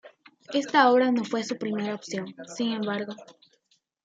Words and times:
Esta 0.51 0.89
obra 0.89 1.11
no 1.11 1.23
fue 1.23 1.43
su 1.43 1.57
primera 1.59 1.93
opción 1.93 2.33
sin 2.57 2.73
embargo. 2.73 3.13